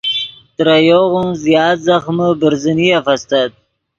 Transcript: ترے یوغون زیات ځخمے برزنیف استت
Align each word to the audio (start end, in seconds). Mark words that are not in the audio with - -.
ترے 0.55 0.77
یوغون 0.87 1.27
زیات 1.43 1.77
ځخمے 1.87 2.27
برزنیف 2.41 3.05
استت 3.13 3.51